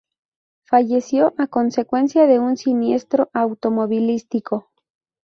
[0.63, 4.71] Falleció a consecuencia de un siniestro automovilístico.